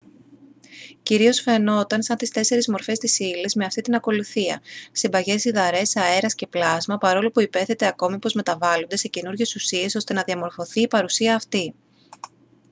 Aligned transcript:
κυρίως 1.03 1.39
φαινόταν 1.39 2.03
σαν 2.03 2.17
τις 2.17 2.29
4 2.33 2.65
μορφές 2.67 2.99
της 2.99 3.19
ύλης 3.19 3.55
με 3.55 3.65
αυτήν 3.65 3.83
την 3.83 3.95
ακολουθία: 3.95 4.61
συμπαγές 4.91 5.45
υδαρές 5.45 5.95
αέρας 5.95 6.35
και 6.35 6.47
πλάσμα 6.47 6.97
παρόλο 6.97 7.31
που 7.31 7.41
υπέθετε 7.41 7.87
ακόμη 7.87 8.19
πως 8.19 8.33
μεταβάλλονται 8.33 8.97
σε 8.97 9.07
καινούριες 9.07 9.55
ουσίες 9.55 9.95
ώστε 9.95 10.13
να 10.13 10.23
διαμορφωθεί 10.23 10.81
η 10.81 10.87
παρουσία 10.87 11.35
αυτή 11.35 11.73